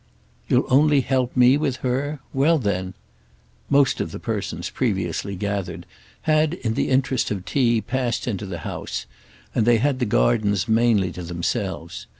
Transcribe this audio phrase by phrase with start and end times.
[0.47, 2.21] "You'll only help me with her?
[2.33, 2.95] Well then—!"
[3.69, 5.85] Most of the persons previously gathered
[6.23, 9.05] had, in the interest of tea, passed into the house,
[9.53, 12.07] and they had the gardens mainly to themselves.